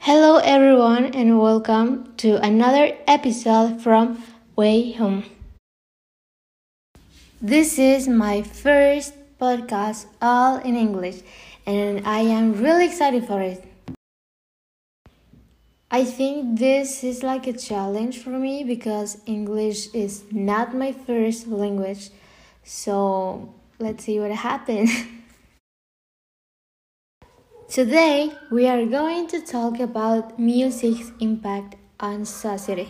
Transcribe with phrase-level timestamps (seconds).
[0.00, 4.22] Hello, everyone, and welcome to another episode from
[4.54, 5.24] Way Home.
[7.42, 11.20] This is my first podcast, all in English,
[11.66, 13.64] and I am really excited for it.
[15.90, 21.48] I think this is like a challenge for me because English is not my first
[21.48, 22.10] language,
[22.62, 24.92] so let's see what happens.
[27.70, 32.88] Today, we are going to talk about music's impact on society.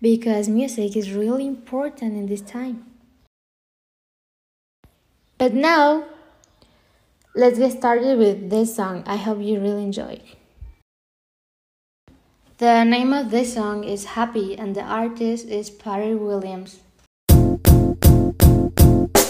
[0.00, 2.86] Because music is really important in this time.
[5.36, 6.06] But now,
[7.36, 9.04] let's get started with this song.
[9.06, 10.24] I hope you really enjoy it.
[12.56, 16.80] The name of this song is Happy, and the artist is Pharrell Williams.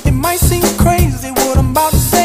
[0.07, 2.20] It might seem crazy what I'm about to say.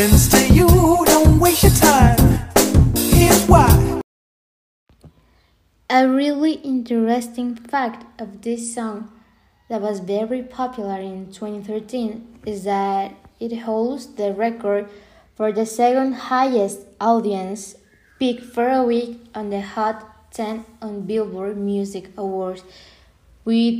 [0.00, 0.66] Offense to you,
[1.04, 2.16] don't waste your time.
[2.96, 4.00] Here's why.
[5.90, 9.12] A really interesting fact of this song
[9.68, 14.88] that was very popular in 2013 is that it holds the record
[15.34, 17.76] for the second highest audience
[18.18, 22.62] peak for a week on the Hot 10 on Billboard Music Awards
[23.44, 23.74] with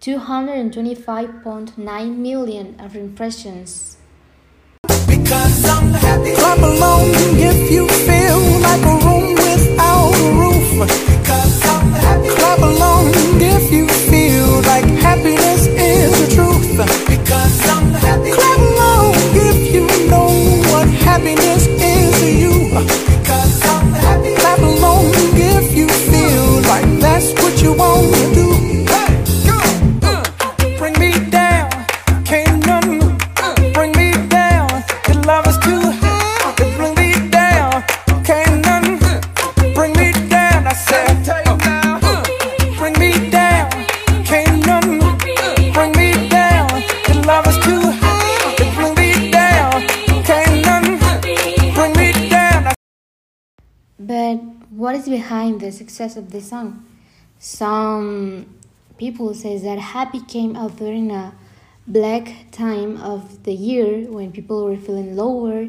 [0.00, 3.96] 225.9 million of impressions.
[5.08, 5.63] Because.
[6.32, 11.13] Clap along if you feel like a room without a roof.
[55.08, 56.84] Behind the success of this song?
[57.38, 58.46] Some
[58.96, 61.34] people say that Happy came out during a
[61.86, 65.68] black time of the year when people were feeling lower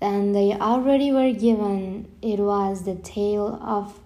[0.00, 2.10] than they already were given.
[2.20, 4.00] It was the tale of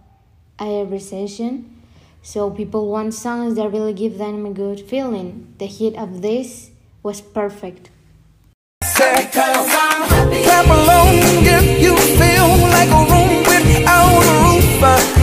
[0.61, 1.81] a recession.
[2.23, 5.55] So people want songs that really give them a good feeling.
[5.59, 6.71] The hit of this
[7.03, 7.91] was perfect.
[14.79, 15.16] Cause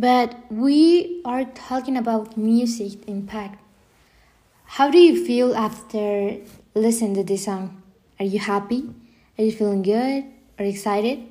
[0.00, 3.60] But we are talking about music impact.
[4.64, 6.38] How do you feel after
[6.74, 7.82] listening to this song?
[8.18, 8.88] Are you happy?
[9.36, 10.24] Are you feeling good
[10.58, 11.28] or excited?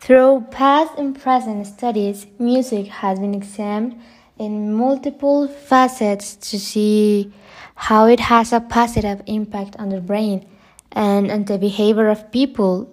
[0.00, 3.98] Through past and present studies, music has been examined
[4.38, 7.32] in multiple facets to see
[7.74, 10.44] how it has a positive impact on the brain
[10.92, 12.92] and on the behavior of people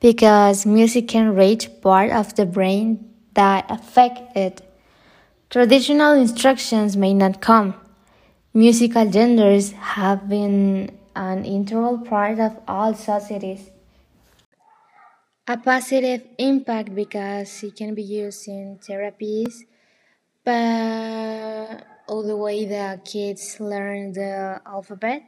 [0.00, 4.62] because music can reach part of the brain that affect it.
[5.50, 7.74] Traditional instructions may not come.
[8.54, 13.70] Musical genders have been an integral part of all societies.
[15.46, 19.66] A positive impact because it can be used in therapies,
[20.44, 25.22] but all the way the kids learn the alphabet.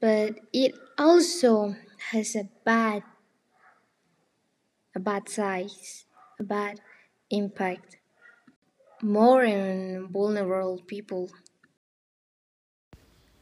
[0.00, 1.74] But it also
[2.10, 3.02] has a bad,
[4.98, 6.04] a bad size,
[6.40, 6.80] a bad
[7.30, 7.98] impact
[9.02, 11.30] more in vulnerable people.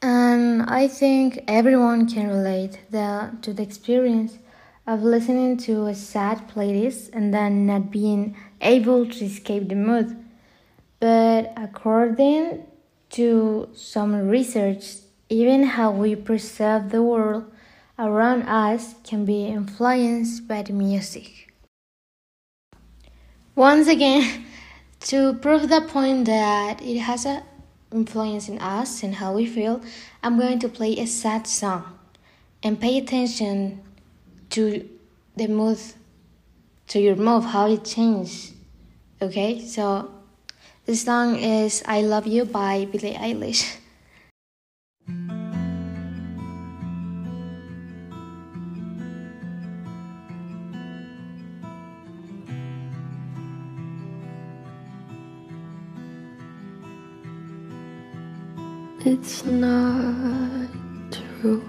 [0.02, 4.38] And I think everyone can relate the, to the experience
[4.86, 10.16] of listening to a sad playlist and then not being able to escape the mood.
[11.00, 12.66] But according
[13.10, 14.96] to some research,
[15.28, 17.50] even how we perceive the world
[17.98, 21.45] around us can be influenced by the music.
[23.56, 24.44] Once again,
[25.00, 27.42] to prove the point that it has an
[27.90, 29.80] influence in us and how we feel,
[30.22, 31.98] I'm going to play a sad song
[32.62, 33.82] and pay attention
[34.50, 34.86] to
[35.36, 35.78] the mood,
[36.88, 38.52] to your mood, how it changes.
[39.22, 40.10] Okay, so
[40.84, 43.78] the song is I Love You by Billie Eilish.
[59.08, 60.66] It's not
[61.12, 61.62] true.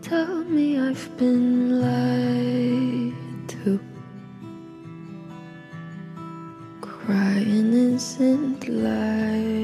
[0.00, 3.12] Tell me I've been lied
[3.48, 3.78] to.
[6.80, 9.57] Crying isn't like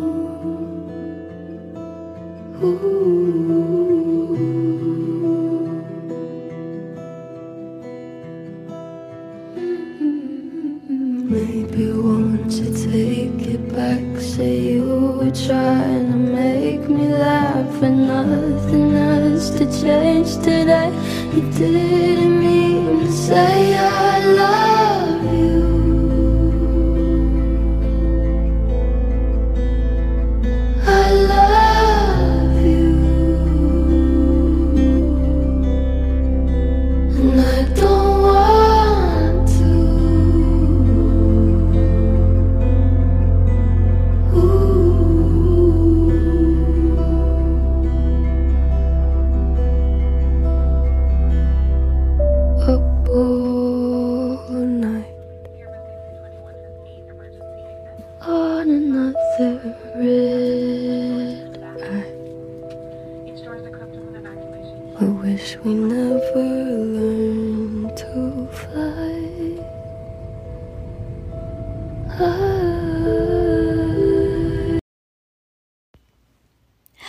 [2.64, 3.08] Ooh.
[11.34, 14.04] Maybe won't you take it back?
[14.22, 14.86] Say you
[15.20, 20.92] were trying to make me laugh, and nothing has to change today.
[21.34, 24.97] You didn't mean to say I love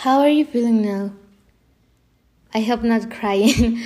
[0.03, 1.11] How are you feeling now?
[2.53, 3.83] I hope not crying.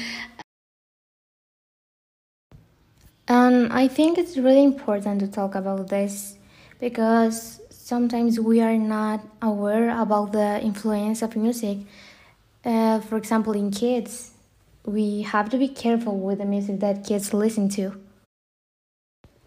[3.27, 6.38] and I think it's really important to talk about this
[6.79, 11.79] because sometimes we are not aware about the influence of music.
[12.63, 14.34] Uh, for example, in kids,
[14.86, 18.00] we have to be careful with the music that kids listen to.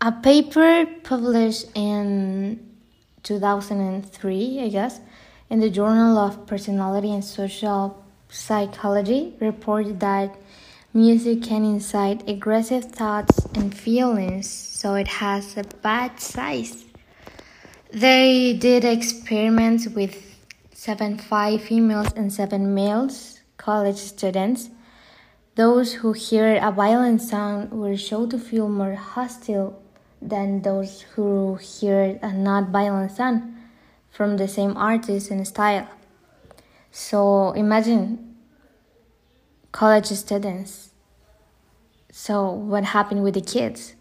[0.01, 2.59] A paper published in
[3.23, 4.99] 2003, I guess,
[5.49, 10.37] in the Journal of Personality and Social Psychology reported that
[10.93, 16.85] music can incite aggressive thoughts and feelings, so it has a bad size.
[17.93, 20.21] They did experiments with
[20.73, 24.71] 75 females and 7 males, college students.
[25.55, 29.81] Those who heard a violent sound were shown to feel more hostile
[30.21, 33.56] than those who heard a not violent sound
[34.17, 35.87] from the same artist and style.
[36.91, 38.35] So imagine
[39.73, 40.91] college students.
[42.11, 43.95] So what happened with the kids?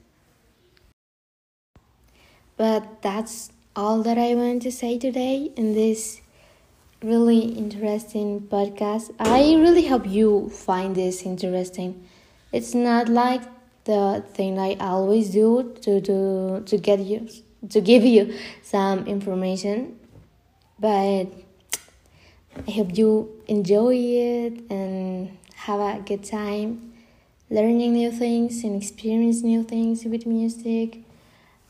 [2.56, 6.22] But that's all that I want to say today in this
[7.04, 9.14] really interesting podcast.
[9.20, 12.08] I really hope you find this interesting.
[12.54, 13.42] It's not like
[13.84, 17.28] the thing I always do to to to get you
[17.70, 20.00] to give you some information,
[20.80, 21.28] but
[22.68, 26.94] I hope you enjoy it and have a good time
[27.50, 31.00] learning new things and experience new things with music.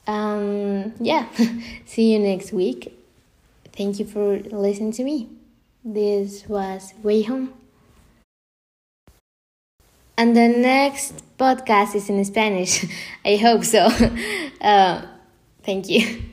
[0.07, 1.27] Um, yeah,
[1.85, 2.97] see you next week.
[3.73, 5.29] Thank you for listening to me.
[5.83, 7.53] This was Way Home.
[10.17, 12.85] And the next podcast is in Spanish.
[13.25, 13.89] I hope so.
[14.61, 15.05] Uh,
[15.63, 16.23] thank you.